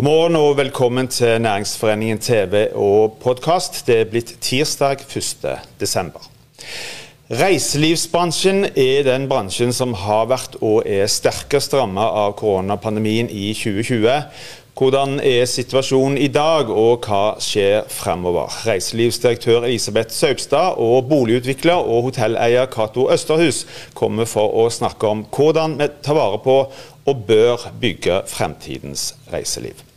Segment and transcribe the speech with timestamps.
[0.00, 3.82] God morgen og velkommen til Næringsforeningen TV og podkast.
[3.86, 6.14] Det er blitt tirsdag 1.12.
[7.30, 14.14] Reiselivsbransjen er den bransjen som har vært og er sterkest rammet av koronapandemien i 2020.
[14.80, 18.56] Hvordan er situasjonen i dag, og hva skjer fremover?
[18.70, 25.76] Reiselivsdirektør Elisabeth Saupstad og boligutvikler og hotelleier Cato Østerhus kommer for å snakke om hvordan
[25.76, 26.58] vi tar vare på
[27.04, 29.89] og bør bygge fremtidens reiseliv.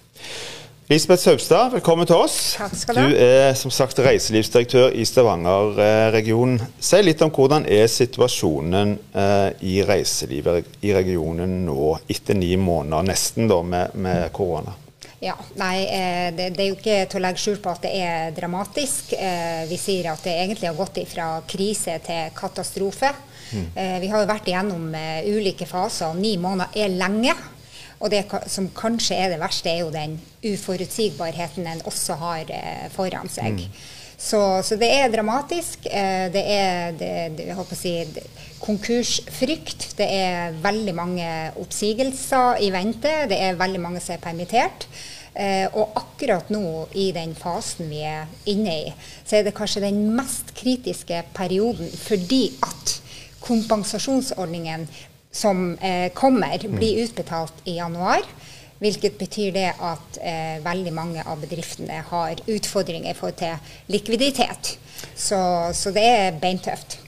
[0.93, 2.33] Lisbeth Saupstad, velkommen til oss.
[2.59, 3.07] Takk skal Du ha.
[3.07, 6.59] Du er som sagt reiselivsdirektør i Stavanger-regionen.
[6.83, 13.07] Si litt om hvordan er situasjonen eh, i reiselivet i regionen nå, etter ni måneder
[13.13, 14.75] nesten da, med, med korona?
[15.23, 17.95] Ja, nei, eh, det, det, er jo ikke til å legge skjul på at det
[18.03, 19.15] er dramatisk.
[19.15, 23.15] Eh, vi sier at det egentlig har gått fra krise til katastrofe.
[23.53, 23.65] Mm.
[24.01, 24.85] Vi har jo vært igjennom
[25.29, 27.35] ulike faser, og ni måneder er lenge.
[28.03, 32.87] Og det som kanskje er det verste, er jo den uforutsigbarheten en også har eh,
[32.91, 33.63] foran seg.
[33.63, 33.83] Mm.
[34.23, 35.87] Så, så, det er dramatisk.
[35.87, 37.95] Eh, det er det, det, jeg håper å si,
[38.63, 39.93] konkursfrykt.
[39.99, 41.29] Det er veldig mange
[41.63, 43.15] oppsigelser i vente.
[43.31, 44.87] Det er veldig mange som er permittert.
[45.33, 46.63] Eh, og akkurat nå,
[46.99, 48.91] i den fasen vi er inne i,
[49.25, 52.99] så er det kanskje den mest kritiske perioden fordi at
[53.43, 54.85] kompensasjonsordningen
[55.33, 56.77] som eh, kommer, mm.
[56.77, 58.21] blir utbetalt i januar.
[58.83, 64.75] Hvilket betyr det at eh, veldig mange av bedriftene har utfordringer i forhold til likviditet.
[65.15, 65.39] Så,
[65.73, 66.99] så det er beintøft.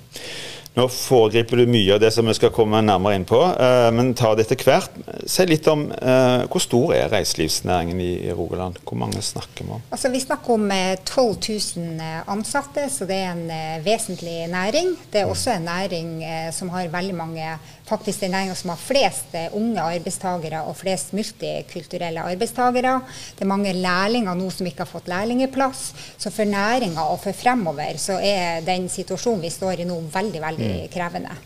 [0.76, 4.12] Nå foregriper du mye av det som vi skal komme nærmere inn på, eh, men
[4.18, 4.98] ta det etter hvert.
[5.24, 8.82] Si litt om eh, hvor stor er reiselivsnæringen i, Rogaland?
[8.84, 9.86] Hvor mange snakker vi om?
[9.96, 11.38] Altså, vi snakker om eh, 12
[11.80, 14.92] 000 ansatte, så det er en eh, vesentlig næring.
[15.14, 17.56] Det er også en næring eh, som har veldig mange
[17.86, 22.98] faktisk den næringa som har flest eh, unge arbeidstakere og flest multikulturelle arbeidstakere.
[23.38, 25.88] Det er mange lærlinger nå som ikke har fått lærlingeplass.
[26.18, 30.42] Så for næringa og for fremover så er den situasjonen vi står i nå, veldig,
[30.50, 30.88] veldig mm.
[30.94, 31.38] krevende.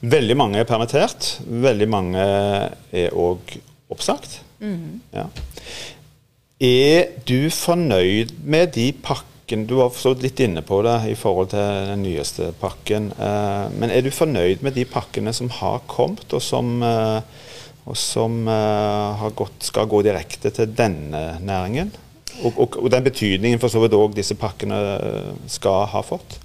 [0.00, 1.32] Veldig mange er permittert.
[1.46, 3.56] Veldig mange er òg
[3.90, 4.40] oppsagt.
[4.60, 5.00] Mm.
[5.14, 5.26] Ja.
[6.58, 9.66] Er du fornøyd med de pakkene pakken.
[9.66, 13.12] Du var så litt inne på det i forhold til den nyeste pakken.
[13.18, 17.22] Eh, men er du fornøyd med de pakkene som har kommet, og som, eh,
[17.86, 21.92] og som eh, gått, skal gå direkte til denne næringen?
[22.44, 24.76] Og, og, og den betydningen for så vidt òg disse pakkene
[25.48, 26.38] skal ha fått?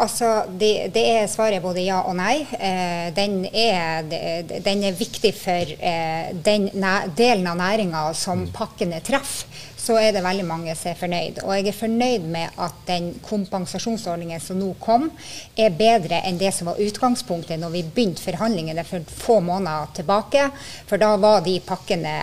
[0.00, 2.40] Altså, det, det, er svaret både ja og nei.
[2.56, 6.70] Eh, den, er, den, er, viktig for eh, den
[7.18, 8.52] delen av næringa som mm.
[8.56, 11.40] pakkene treffer så er det veldig mange som er fornøyd.
[11.44, 15.08] Og jeg er fornøyd med at den kompensasjonsordningen som nå kom,
[15.56, 20.48] er bedre enn det som var utgangspunktet når vi begynte forhandlingene for få måneder tilbake.
[20.90, 22.14] For da var de pakkene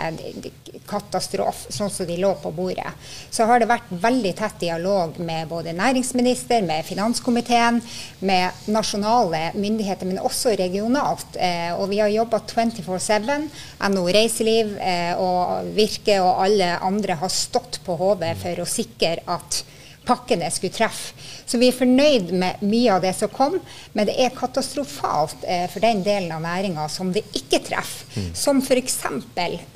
[0.88, 2.88] katastrofe, sånn som de lå på bordet.
[3.34, 7.81] Så har det vært veldig tett dialog med både næringsminister, med finanskomiteen,
[8.19, 11.35] med nasjonale myndigheter, men også regionalt.
[11.35, 13.47] Eh, og vi har jobba 24-7.
[13.88, 19.18] NHO Reiseliv eh, og Virke og alle andre har stått på HV for å sikre
[19.25, 19.63] at
[20.08, 21.13] pakkene skulle treffe.
[21.46, 23.58] Så vi er fornøyd med mye av det som kom,
[23.94, 28.08] men det er katastrofalt eh, for den delen av næringa som det ikke treffer.
[28.18, 28.30] Mm.
[28.35, 28.97] Som f.eks.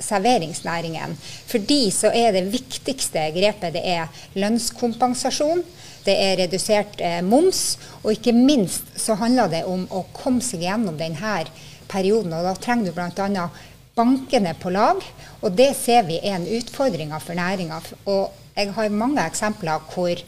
[0.02, 1.16] serveringsnæringen.
[1.48, 5.64] For de så er det viktigste grepet det er lønnskompensasjon.
[6.02, 10.66] Det er redusert eh, moms, og ikke minst så handler det om å komme seg
[10.66, 11.44] gjennom denne
[11.92, 12.34] perioden.
[12.36, 13.48] og Da trenger du bl.a.
[13.96, 15.02] bankene på lag,
[15.42, 17.80] og det ser vi er en utfordring for næringa.
[18.56, 20.24] Jeg har mange eksempler hvor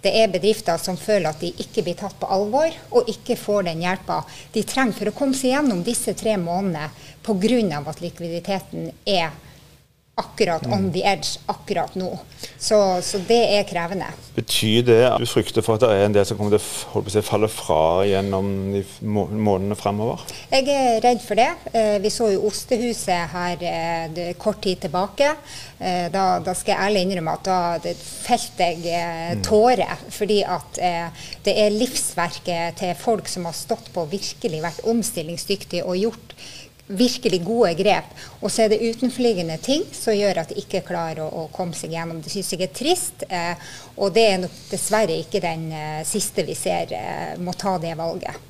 [0.00, 3.68] det er bedrifter som føler at de ikke blir tatt på alvor, og ikke får
[3.68, 4.22] den hjelpa
[4.54, 6.88] de trenger for å komme seg gjennom disse tre månedene
[7.22, 7.82] pga.
[7.86, 9.30] at likviditeten er
[10.20, 12.12] akkurat on the edge akkurat nå.
[12.60, 14.06] Så, så, det er krevende.
[14.36, 17.24] Betyr det at du frykter for at det er en del som kommer til å
[17.24, 20.24] falle fra gjennom de månedene fremover?
[20.52, 21.48] Jeg er redd for det.
[21.72, 25.32] Eh, vi så jo Ostehuset her eh, kort tid tilbake.
[25.78, 27.94] Eh, da, da skal jeg ærlig innrømme at da
[28.24, 29.44] felte jeg mm.
[29.46, 30.06] tårer.
[30.16, 30.82] Fordi at
[31.44, 36.29] det er livsverket til folk som har stått på og virkelig vært omstillingsdyktige og gjort
[36.98, 38.12] virkelig gode grep.
[38.40, 41.76] Og så er det utenforliggende ting som gjør at de ikke klarer å, å komme
[41.76, 42.22] seg gjennom.
[42.22, 46.46] Det syns jeg er trist, eh, og det er nok dessverre ikke den eh, siste
[46.46, 48.48] vi ser eh, må ta det valget.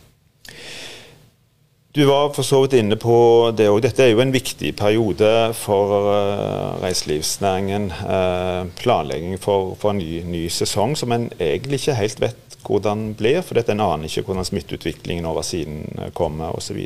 [1.91, 3.15] Du var for så vidt inne på
[3.59, 3.81] det òg.
[3.83, 5.27] Dette er jo en viktig periode
[5.59, 7.89] for uh, reiselivsnæringen.
[7.91, 13.15] Uh, planlegging for, for en ny, ny, sesong som en egentlig ikke helt vet hvordan
[13.19, 16.79] blir, for en aner ikke hvordan smitteutviklingen over siden eh, kommer osv.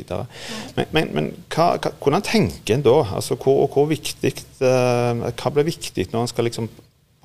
[0.75, 2.97] Men, men, men hva, hva, hvordan tenker en da?
[3.17, 6.69] Altså, hvor, hvor viktig, uh, hva blir viktig når en skal liksom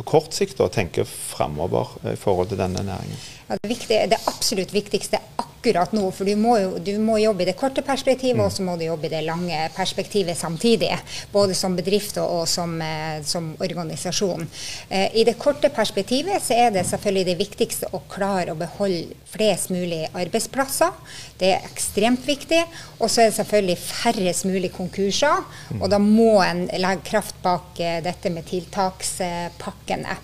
[0.01, 3.21] på kort sikt da, tenke framover i forhold til denne næringen?
[3.51, 5.19] Det, viktige, det absolutt viktigste
[5.61, 6.05] akkurat nå.
[6.15, 8.45] For du må, jo, du må jobbe i det korte perspektivet, mm.
[8.47, 10.93] og så må du jobbe i det lange perspektivet samtidig.
[11.33, 14.47] Både som bedrift og, og som, eh, som, organisasjon.
[14.89, 19.19] Eh, I det korte perspektivet så er det selvfølgelig det viktigste å klare å beholde
[19.31, 20.95] flest mulig arbeidsplasser.
[21.41, 22.63] Det er ekstremt viktig.
[23.01, 25.45] Og så er det selvfølgelig færrest mulig konkurser.
[25.75, 25.83] Mm.
[25.83, 30.21] Og da må en legge kraft bak eh, dette med tiltakspakkene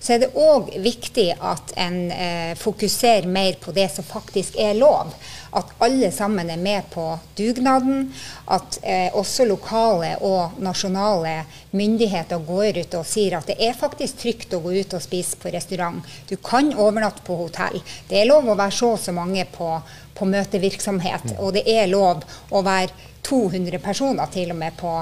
[0.00, 4.78] så er det òg viktig at en eh, fokuserer mer på det som faktisk er
[4.78, 5.10] lov.
[5.50, 7.04] At alle sammen er med på
[7.36, 8.12] dugnaden.
[8.46, 14.22] At eh, også lokale og nasjonale myndigheter går ut og sier at det er faktisk
[14.22, 16.04] trygt å gå ut og spise på restaurant.
[16.28, 17.80] Du kan overnatte på hotell.
[18.08, 19.72] Det er lov å være så og så mange på,
[20.14, 21.34] på møtevirksomhet.
[21.42, 22.22] Og det er lov
[22.54, 22.94] å være
[23.28, 24.92] 200 personer til og med på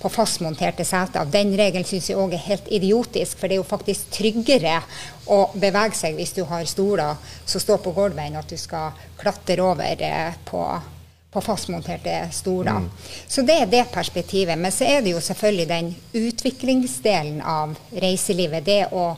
[0.00, 1.26] på fastmonterte seter.
[1.30, 4.80] Den regelen syns jeg òg er helt idiotisk, for det er jo faktisk tryggere
[5.30, 8.96] å bevege seg hvis du har stoler som står på gulvet, enn at du skal
[9.20, 10.62] klatre over eh, på,
[11.30, 12.82] på fastmonterte stoler.
[12.82, 12.88] Mm.
[13.28, 14.58] Så det er det perspektivet.
[14.58, 15.92] Men så er det jo selvfølgelig den
[16.24, 18.66] utviklingsdelen av reiselivet.
[18.66, 19.12] Det å,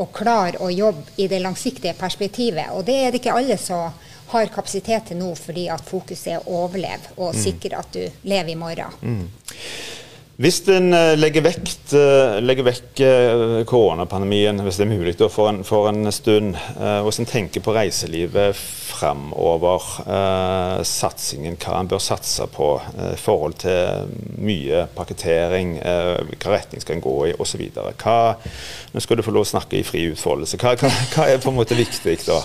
[0.00, 2.72] å klare å jobbe i det langsiktige perspektivet.
[2.72, 3.90] Og det er det ikke alle som
[4.30, 7.40] har kapasitet til nå, fordi at fokuset er å overleve og mm.
[7.42, 9.00] sikre at du lever i morgen.
[9.02, 9.24] Mm.
[10.40, 15.58] Hvis en eh, legger, eh, legger vekk eh, koronapandemien, hvis det er mulig, for en,
[15.68, 19.84] for en stund, og hvis en tenker på reiselivet framover,
[20.86, 22.70] satsingen, hva en bør satse på
[23.10, 25.76] i forhold til mye pakkettering,
[26.28, 27.66] hvilken retning skal en gå i osv.
[27.76, 30.60] Nå skal du få lov å snakke i fri utfoldelse.
[30.60, 32.40] Hva, hva, hva er på en måte viktig da?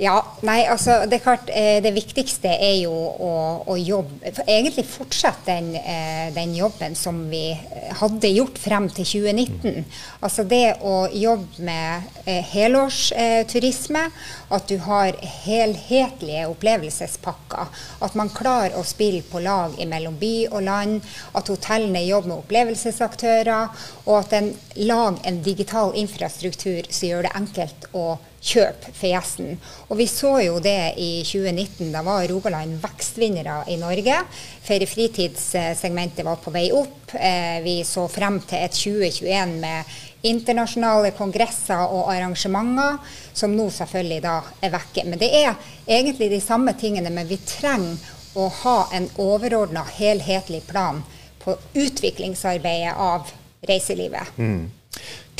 [0.00, 0.14] Ja,
[0.48, 3.32] nei, altså det er klart eh, det viktigste er jo å,
[3.68, 7.50] å jobbe Egentlig fortsette den, eh, den, jobben som vi
[7.98, 9.84] hadde gjort frem til 2019.
[10.24, 14.06] Altså det å jobbe med eh, helårsturisme,
[14.48, 17.84] at du har helhetlige opplevelsespakker.
[18.00, 21.12] At man klarer å spille på lag mellom by og land.
[21.36, 23.84] At hotellene jobber med opplevelsesaktører.
[24.06, 24.50] Og at en
[24.80, 29.58] lager en digital infrastruktur som gjør det enkelt å kjøp for gjesten.
[29.88, 31.92] Og vi så jo det i 2019.
[31.92, 34.22] Da var Rogaland vekstvinnere i Norge.
[34.64, 37.12] Ferie-fritidssegmentet var på vei opp.
[37.14, 39.84] Eh, vi så frem til et 2021 med
[40.22, 42.98] internasjonale kongresser og arrangementer,
[43.32, 45.04] som nå selvfølgelig da er vekke.
[45.08, 45.54] Men det er
[45.86, 47.96] egentlig de samme tingene, men vi trenger
[48.38, 51.02] å ha en overordna, helhetlig plan
[51.42, 53.32] på utviklingsarbeidet av
[53.66, 54.36] reiselivet.
[54.36, 54.70] Mm.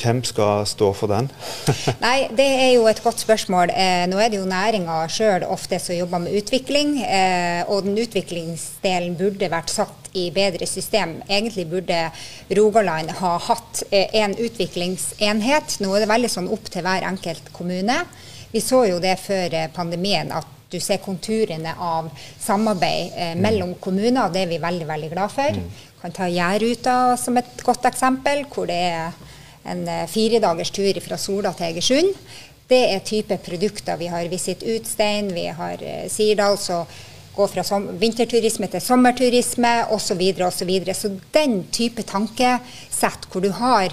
[0.01, 1.29] Hvem skal stå for den?
[2.07, 3.73] Nei, Det er jo et godt spørsmål.
[3.75, 6.97] Eh, nå er det jo næringa sjøl ofte som jobber med utvikling.
[7.05, 11.21] Eh, og den utviklingsdelen burde vært satt i bedre system.
[11.29, 12.01] Egentlig burde
[12.57, 15.79] Rogaland ha hatt eh, en utviklingsenhet.
[15.81, 18.01] Nå er det veldig sånn opp til hver enkelt kommune.
[18.51, 23.43] Vi så jo det før eh, pandemien at du ser konturene av samarbeid eh, mm.
[23.43, 24.31] mellom kommuner.
[24.33, 25.59] Det er vi veldig veldig glad for.
[25.59, 25.87] Mm.
[26.01, 29.19] Kan ta Gjærruta som et godt eksempel, hvor det er
[29.63, 32.15] en eh, firedagers tur fra Sola til Egersund.
[32.71, 33.99] Det er type produkter.
[33.99, 36.85] Vi har Visit Utstein, vi har eh, Sirdal, så
[37.35, 40.07] går fra vinterturisme til sommerturisme osv.
[40.07, 40.95] Så, videre, og så, videre.
[40.95, 43.91] så den type tankesett hvor du har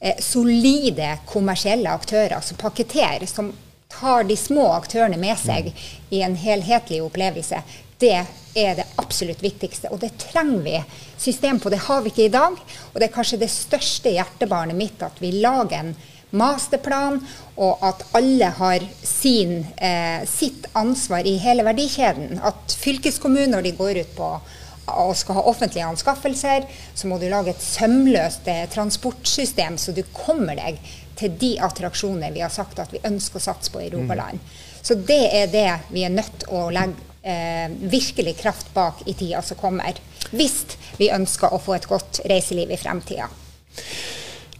[0.00, 3.52] eh, solide kommersielle aktører som pakketterer, som
[3.94, 5.70] tar de små aktørene med seg
[6.10, 7.60] i en helhetlig opplevelse,
[8.04, 9.90] det er det absolutt viktigste.
[9.92, 10.78] Og det trenger vi
[11.18, 11.72] system på.
[11.72, 12.58] Det har vi ikke i dag.
[12.92, 15.94] Og det er kanskje det største hjertebarnet mitt at vi lager en
[16.34, 17.20] masterplan,
[17.62, 22.40] og at alle har sin, eh, sitt ansvar i hele verdikjeden.
[22.42, 24.40] At fylkeskommunen, når de går ut på
[24.84, 30.02] og skal ha offentlige anskaffelser, så må du lage et sømløst eh, transportsystem, så du
[30.12, 30.78] kommer deg
[31.16, 34.42] til de attraksjonene vi har sagt at vi ønsker å satse på i Rogaland.
[34.42, 34.62] Mm.
[34.82, 39.14] Så det er det vi er nødt til å legge eh, virkelig kraft bak i
[39.16, 39.96] tida som kommer.
[40.30, 43.30] Hvis vi ønsker å få et godt reiseliv i fremtida.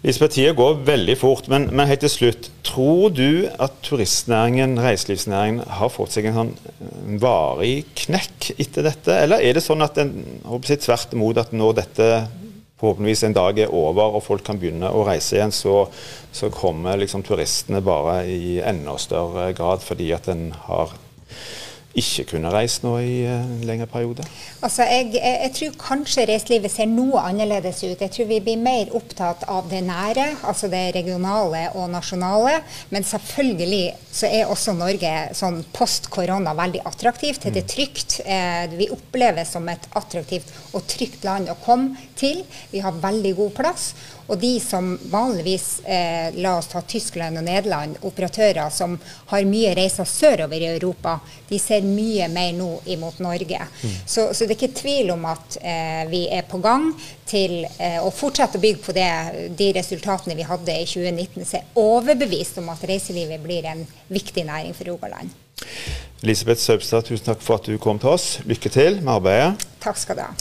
[0.04, 2.50] Lisbeth, tida går veldig fort, men, men, helt til slutt.
[2.66, 9.16] Tror du at turistnæringen, reiselivsnæringen, har fått seg en sånn varig knekk etter dette?
[9.16, 10.12] Eller er det sånn at en
[10.44, 12.11] håper jeg, tvert imot at når dette
[12.83, 15.87] forhåpentligvis en dag er over og folk kan begynne å reise igjen, så,
[16.37, 20.92] så kommer liksom turistene bare i enda større grad fordi at en har
[21.94, 24.24] ikke kunne reist nå i en lengre periode?
[24.64, 28.00] Altså, jeg, jeg, jeg, tror kanskje reiselivet ser noe annerledes ut.
[28.02, 32.56] Jeg tror vi blir mer opptatt av det nære, altså det regionale og nasjonale.
[32.90, 37.46] Men selvfølgelig så er også Norge sånn post korona veldig attraktivt.
[37.54, 38.18] Det er trygt.
[38.24, 42.42] Eh, vi oppleves som et attraktivt og trygt land å komme til.
[42.72, 43.92] Vi har veldig god plass.
[44.26, 49.74] Og de som vanligvis, eh, la oss ta Tyskland og Nederland, operatører som har mye
[49.76, 53.60] reiser sørover i Europa, de ser mye mer nå imot Norge.
[53.82, 53.96] Mm.
[54.06, 56.90] Så, så, det er ikke tvil om at eh, vi er på gang
[57.28, 59.10] til eh, å fortsette å bygge på det,
[59.58, 61.44] de resultatene vi hadde i 2019.
[61.44, 65.36] Så jeg er overbevist om at reiselivet blir en viktig næring for Rogaland.
[66.24, 68.38] Elisabeth Saupstad, tusen takk for at du kom til oss.
[68.48, 69.68] Lykke til med arbeidet.
[69.84, 70.32] Takk skal du ha.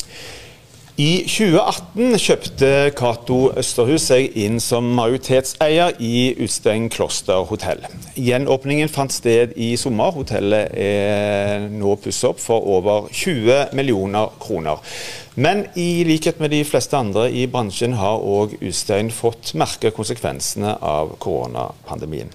[0.93, 7.81] I 2018 kjøpte Cato Østerhus seg inn som majoritetseier i Utstein kloster hotell.
[8.13, 10.13] Gjenåpningen fant sted i sommer.
[10.13, 14.85] Hotellet er nå pusset opp for over 20 millioner kroner.
[15.33, 20.77] Men i likhet med de fleste andre i bransjen har òg Utstein fått merke konsekvensene
[20.77, 22.29] av koronapandemien.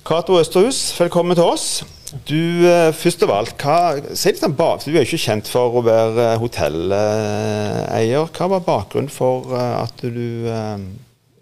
[0.00, 1.68] Cato Østerhus, velkommen til oss.
[2.10, 5.46] Du, eh, først av alt, hva, si litt om bak, Du er jo ikke kjent
[5.46, 8.26] for å være eh, hotelleier.
[8.34, 10.50] Hva var bakgrunnen for eh, at du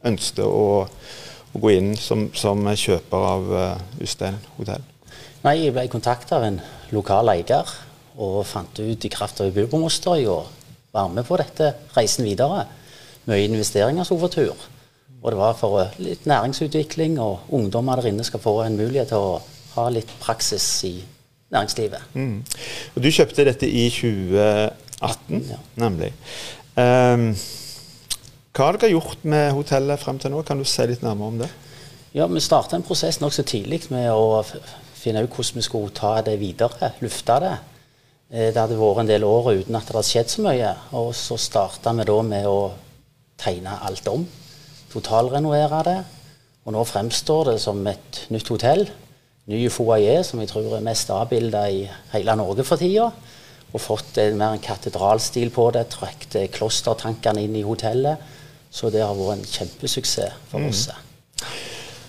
[0.05, 3.49] ønsket å, å gå inn som, som kjøper av
[4.05, 4.85] Ustein hotell?
[5.47, 6.61] Nei, Jeg ble kontakta av en
[6.93, 7.75] lokal eier
[8.19, 10.43] og fant ut i kraft av bybromoster å
[10.93, 12.67] være med på dette reisen videre.
[13.31, 14.57] Mye investeringsovertur.
[15.19, 19.23] Og det var for litt næringsutvikling, og ungdommer der inne skal få en mulighet til
[19.23, 19.39] å
[19.79, 20.97] ha litt praksis i
[21.55, 22.11] næringslivet.
[22.15, 22.43] Mm.
[22.95, 25.63] Og du kjøpte dette i 2018, ja.
[25.81, 26.13] nemlig.
[26.79, 27.31] Um,
[28.55, 30.43] hva har dere gjort med hotellet frem til nå?
[30.47, 31.49] Kan du si litt nærmere om det?
[32.17, 34.43] Ja, Vi starta en prosess nokså tidlig med å
[34.99, 36.93] finne ut hvordan vi skulle ta det videre.
[37.05, 37.55] Lufte det.
[38.31, 40.75] Eh, det hadde vært en del år uten at det hadde skjedd så mye.
[40.99, 42.61] Og så starta vi da med å
[43.39, 44.27] tegne alt om.
[44.93, 45.99] Totalrenovere det.
[46.67, 48.89] Og nå fremstår det som et nytt hotell
[49.49, 53.11] ny foajé, som jeg tror er mest avbilda i hele Norge for tida.
[53.69, 55.89] Og fått en, mer en katedralstil på det.
[55.93, 58.25] Trukket klostertankene inn i hotellet.
[58.71, 61.08] Så det har vært en kjempesuksess for mm.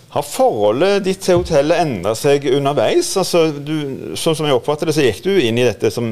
[0.10, 3.12] Har forholdet ditt til hotellet endra seg underveis?
[3.22, 6.08] Altså, du, sånn som jeg oppfatter det, så gikk du inn i dette som,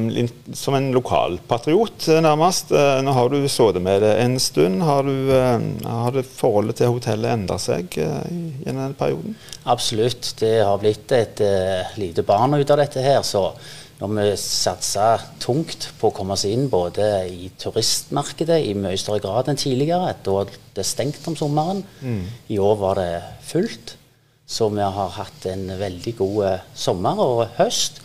[0.54, 2.70] som en lokalpatriot, eh, nærmest.
[2.70, 4.84] Eh, nå har du sittet med det en stund.
[4.86, 9.34] Har, du, eh, har det forholdet til hotellet endra seg gjennom den perioden?
[9.66, 10.30] Absolutt.
[10.38, 13.18] Det har blitt et uh, lite barn ut av dette her.
[13.26, 13.48] så
[13.98, 19.24] når vi satser tungt på å komme oss inn både i turistmarkedet i mye større
[19.24, 20.44] grad enn tidligere, da
[20.76, 21.82] det stengt om sommeren.
[21.98, 22.22] Mm.
[22.54, 23.10] I år var det
[23.48, 23.96] fullt.
[24.48, 27.98] Så vi har hatt en veldig god sommer og høst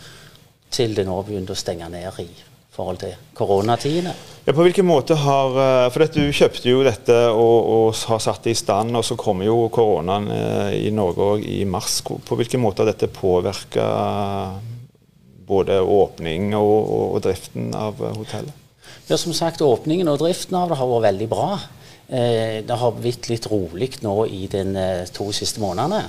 [0.74, 2.26] til det nå begynte å stenge ned i
[2.74, 4.12] forhold til koronatidene.
[4.44, 8.44] Ja, på hvilken måte har eh, For du kjøpte jo dette og, og, har satt
[8.44, 12.02] det i stand, og så kommer jo koronaen eh, i Norge òg i mars.
[12.02, 13.86] På hvilken måte har dette påvirka
[15.46, 18.52] både åpning og, og, og, driften av hotellet?
[19.08, 21.48] Ja, Som sagt, åpningen og driften av det har vært veldig bra.
[22.08, 26.02] Eh, det har blitt litt rolig nå i de eh, to siste månedene.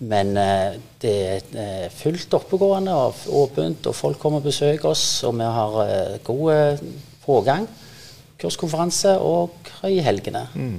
[0.00, 5.22] Men eh, det er eh, fullt oppegående og åpent, og folk kommer og besøker oss.
[5.28, 6.84] Og vi har eh, god eh,
[7.24, 7.68] pågang.
[8.40, 10.46] Kurskonferanse og i helgene.
[10.54, 10.78] Mm.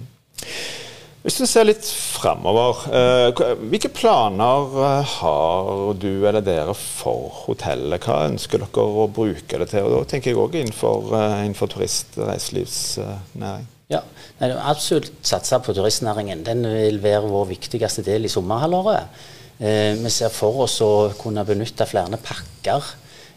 [1.21, 8.01] Hvis du ser litt framover, eh, hvilke planer eh, har du eller dere for hotellet?
[8.01, 9.85] Hva ønsker dere å bruke det til?
[9.85, 13.69] Og Da tenker jeg òg innenfor, eh, innenfor turist- og reiselivsnæring.
[13.91, 14.01] Ja,
[14.39, 16.43] absolutt satse på turistnæringen.
[16.43, 19.29] Den vil være vår viktigste del i sommerhalvåret.
[19.61, 22.81] vi ser for oss å kunne benytte flere pakker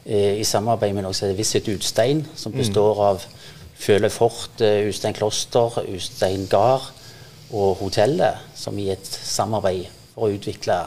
[0.07, 2.59] i samarbeid med noe som heter Visit Utstein, som mm.
[2.59, 3.25] består av
[3.77, 6.81] Føløy fort, Utstein kloster, Utstein gard
[7.55, 10.79] og hotellet, som i et samarbeid for å utvikle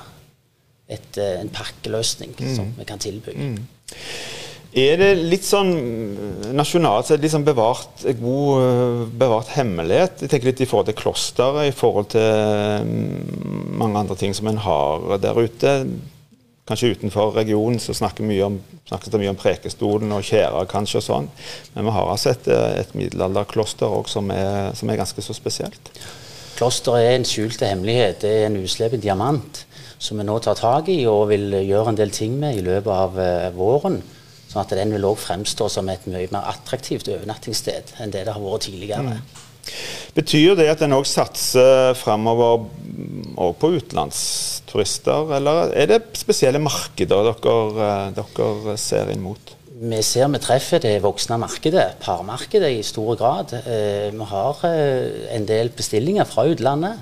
[0.87, 2.55] et, eh, en pakkeløsning mm.
[2.55, 3.35] som vi kan tilby.
[3.35, 3.55] Mm.
[4.77, 5.71] Er det litt sånn
[6.53, 10.21] nasjonalt sett litt sånn liksom bevart, god eh, bevart hemmelighet?
[10.25, 14.51] Jeg tenker litt i forhold til klosteret, i forhold til mm, mange andre ting som
[14.51, 15.73] en har der ute.
[16.67, 18.59] Kanskje utenfor regionen så snakker mye om,
[18.89, 21.29] snakkes det mye om Prekestolen og Kjæra kanskje og sånn.
[21.73, 25.93] Men vi har altså et, et middelalderkloster òg som som er ganske så spesielt.
[26.57, 28.21] Klosteret er en skjult hemmelighet.
[28.23, 29.63] Det er en uslepen diamant
[30.01, 32.93] som vi nå tar tak i og vil gjøre en del ting med i løpet
[32.93, 33.99] av uh, våren.
[34.47, 38.33] Sånn at den vil òg fremstå som et mye mer attraktivt overnattingssted enn det det
[38.33, 39.17] har vært tidligere.
[39.17, 39.43] Mm.
[40.15, 42.63] Betyr det at en òg satser fremover
[43.59, 49.56] på utenlandsturister, eller er det spesielle markeder dere, dere ser inn mot?
[49.77, 53.53] Vi ser vi treffer det voksne markedet, parmarkedet, i stor grad.
[54.11, 56.97] Vi har en del bestillinger fra utlandet.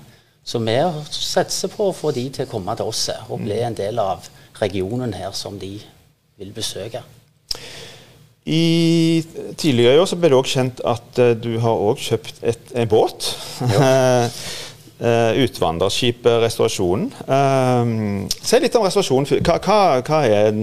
[0.46, 0.76] Så vi
[1.10, 4.28] satser på å få de til å komme til oss og bli en del av
[4.60, 5.80] regionen her som de
[6.38, 7.02] vil besøke.
[8.46, 9.24] I
[9.58, 12.90] Tidligere år så ble det òg kjent at uh, du har òg kjøpt et, en
[12.92, 13.32] båt.
[13.66, 14.30] uh,
[15.46, 17.10] Utvandrerskipet Restaurasjonen.
[17.26, 19.42] Uh, si litt om restaurasjonen.
[19.42, 20.54] Hva, hva, hva er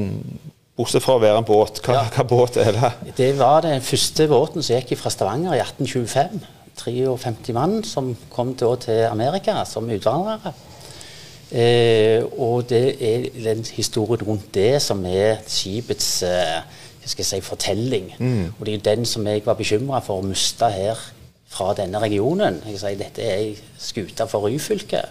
[0.79, 2.91] Bortsett fra å være en båt, hva, hva, båt er det?
[3.19, 6.43] Det var den første båten som gikk fra Stavanger i 1825.
[6.81, 10.55] 53 mann som kom til, til Amerika som utvandrere.
[11.53, 16.63] Eh, og det er den historien rundt det som er skipets eh,
[17.05, 18.15] si, fortelling.
[18.17, 18.55] Mm.
[18.57, 20.97] Og det er den som jeg var bekymra for å miste her
[21.53, 22.63] fra denne regionen.
[22.65, 25.05] Jeg si, Dette er ei skute for Ryfylke.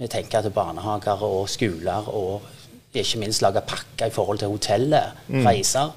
[0.00, 2.55] Vi tenker at barnehager og skoler og
[3.02, 5.44] ikke minst lage pakker i forhold til hotellet, mm.
[5.46, 5.92] reiser.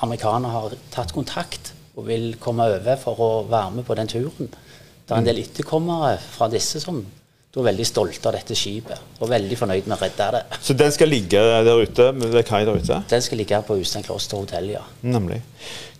[0.00, 4.50] Amerikanere har tatt kontakt og vil komme over for å være med på den turen.
[4.50, 7.02] Det er en del etterkommere fra disse som
[7.50, 10.42] du er veldig stolt av dette skipet og veldig fornøyd med å redde det.
[10.62, 13.00] Så den skal ligge der ute ved kai der ute?
[13.10, 14.84] Den skal ligge på Ustein Kloster hotell, ja.
[15.02, 15.40] Nemlig.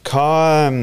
[0.06, 0.80] Hva um,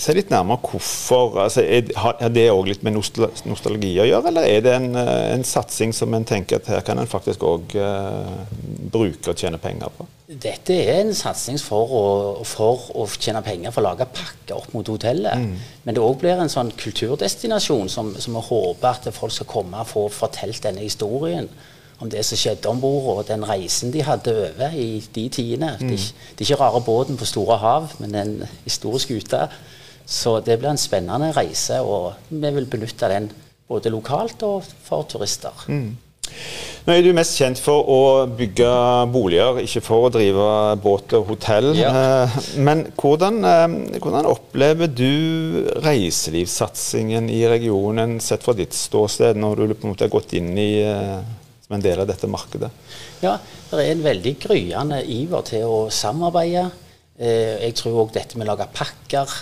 [0.00, 1.34] Se litt nærmere hvorfor.
[1.42, 5.26] Altså, er, har det òg litt med nostalgi å gjøre, eller er det en, eh,
[5.34, 8.62] en satsing som en tenker at her kan en faktisk òg uh, eh,
[8.94, 10.06] bruke og tjene penger på?
[10.32, 12.02] Dette er en satsing for å,
[12.48, 15.36] for å tjene penger for å lage pakker opp mot hotellet.
[15.36, 15.84] Mm.
[15.84, 19.84] Men det òg blir en sånn kulturdestinasjon som, som vi håper at folk skal komme
[19.84, 21.52] og få fortalt denne historien
[22.02, 25.76] om det som skjedde om bord, og den reisen de hadde over i de tidene.
[25.80, 25.92] Mm.
[25.92, 29.46] Det, er, ikke rare båten på store hav, men en historisk skute.
[30.06, 33.30] Så det blir en spennende reise, og vi vil benytte den
[33.70, 35.66] både lokalt og for turister.
[35.70, 35.92] Mm.
[36.82, 38.70] Nå er du mest kjent for å bygge
[39.14, 40.46] boliger, ikke for å drive
[40.82, 41.68] båt og hotell.
[41.78, 41.92] Ja.
[42.24, 49.62] Eh, men hvordan, eh, hvordan, opplever du reiselivssatsingen i regionen sett fra ditt ståsted, når
[49.62, 51.22] du på en måte har gått inn i eh,
[51.72, 52.70] som en del av dette markedet?
[53.22, 53.38] Ja,
[53.70, 56.68] det er en veldig gryende iver til å samarbeide.
[57.16, 59.32] Eh, jeg tror òg dette med å lage pakker,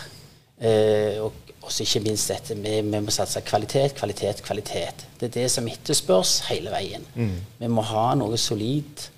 [0.61, 1.33] eh, og
[1.67, 5.07] også ikke minst dette med vi må satse kvalitet, kvalitet, kvalitet.
[5.19, 7.07] Det er det som etterspørs hele veien.
[7.15, 7.39] Mm.
[7.59, 9.09] Vi må ha noe solid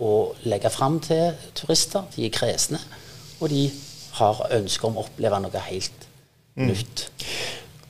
[0.00, 2.08] å legge fram til turister.
[2.16, 2.80] De er kresne,
[3.40, 3.66] og de
[4.18, 6.08] har ønske om å oppleve noe helt
[6.56, 6.66] mm.
[6.68, 7.08] nytt.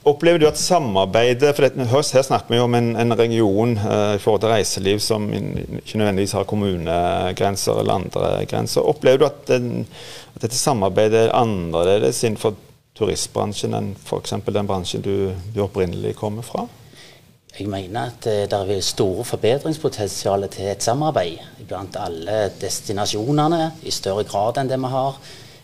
[0.02, 4.18] Opplever du at samarbeidet for dette, Her snakker vi om en, en region uh, i
[4.18, 8.82] forhold til reiseliv som ikke nødvendigvis har kommunegrenser eller andre grenser.
[8.82, 9.86] Opplever du at, den,
[10.34, 12.56] at dette samarbeidet er annerledes innenfor
[12.98, 14.34] turistbransjen enn f.eks.
[14.42, 16.66] den bransjen du, du, opprinnelig kommer fra?
[17.54, 23.94] Jeg mener at uh, det er store forbedringspotensial til et samarbeid blant alle destinasjonene, i
[23.94, 25.22] større grad enn det vi har.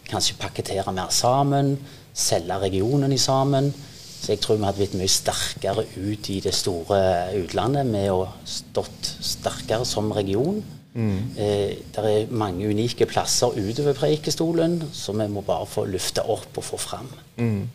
[0.09, 1.75] Kanskje pakkettere mer sammen,
[2.15, 3.75] selge regionen i sammen.
[4.19, 6.99] Så jeg tror vi hadde blitt mye sterkere ut i det store
[7.39, 10.61] utlandet med å stått sterkere som region.
[10.99, 11.19] Mm.
[11.39, 16.59] Eh, det er mange unike plasser utover Preikestolen så vi må bare få lufta opp
[16.59, 17.11] og få fram.
[17.37, 17.69] Mm.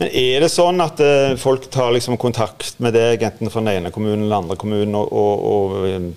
[0.00, 3.76] Men Er det sånn at eh, folk tar liksom kontakt med deg, enten fra den
[3.76, 6.10] ene kommunen eller andre kommunen, og, og, og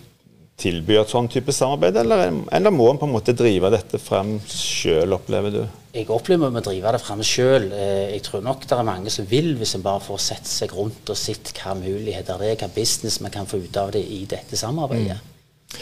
[0.62, 4.36] tilbyr et sånn type samarbeid, eller, eller må en på en måte drive dette frem
[4.46, 5.62] sjøl, opplever du?
[5.92, 7.68] Jeg opplever vi må drive det frem sjøl.
[7.76, 10.76] Eh, jeg tror nok det er mange som vil, hvis en bare får sett seg
[10.78, 14.06] rundt og sett hva muligheter det er, hva business vi kan få ut av det
[14.06, 15.20] i dette samarbeidet.
[15.20, 15.82] Mm.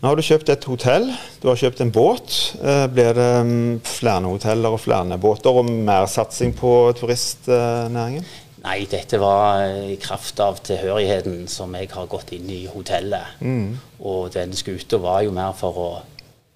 [0.00, 1.10] Nå har du kjøpt et hotell,
[1.42, 2.36] du har kjøpt en båt.
[2.62, 8.24] Eh, blir det mm, flere hoteller og flere båter og mer satsing på turistnæringen?
[8.60, 13.38] Nei, dette var i kraft av tilhørigheten som jeg har gått inn i hotellet.
[13.40, 13.78] Mm.
[14.04, 15.90] Og den skuta var jo mer for å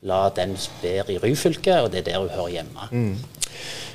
[0.04, 2.88] la den være i Ryfylke, og det er der hun hører hjemme.
[2.92, 3.16] Mm.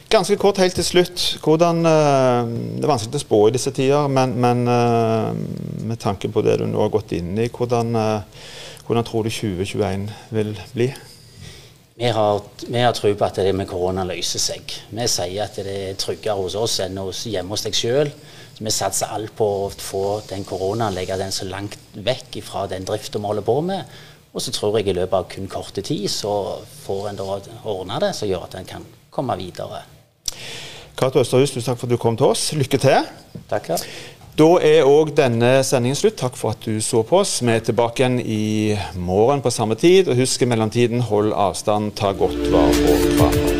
[0.09, 1.25] Ganske kort helt til slutt.
[1.43, 2.47] Hvordan, eh,
[2.79, 5.35] det er vanskelig å spå i disse tider, men, men eh,
[5.85, 8.47] med tanke på det du nå har gått inn i, hvordan, eh,
[8.87, 10.89] hvordan tror du 2021 vil bli?
[11.99, 14.71] Vi har, vi har tro på at det med korona løser seg.
[14.95, 18.11] Vi sier at det er tryggere hos oss enn hos, hjemme hos deg sjøl.
[18.59, 22.87] Vi satser alt på å få den koronaen legge den så langt vekk fra den
[22.87, 23.99] drifta vi holder på med.
[24.31, 26.31] Og så tror jeg i løpet av kun korte tid så
[26.85, 27.27] får en da
[27.67, 29.83] ordna det, som gjør at en kan komme videre.
[30.95, 32.53] Cato Østerhus, tusen takk for at du kom til oss.
[32.55, 33.11] Lykke til.
[33.51, 33.73] Takk.
[34.37, 36.19] Da er òg denne sendingen slutt.
[36.21, 37.39] Takk for at du så på oss.
[37.43, 40.11] Vi er tilbake igjen i morgen på samme tid.
[40.11, 43.58] Og husk i mellomtiden, hold avstand, ta godt vare på hverandre.